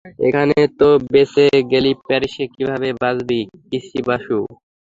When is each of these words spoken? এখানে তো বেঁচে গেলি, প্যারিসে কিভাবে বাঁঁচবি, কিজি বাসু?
এখানে 0.27 0.57
তো 0.79 0.87
বেঁচে 1.11 1.43
গেলি, 1.71 1.91
প্যারিসে 2.01 2.45
কিভাবে 2.55 2.87
বাঁঁচবি, 3.01 3.39
কিজি 3.61 3.99
বাসু? 4.07 4.37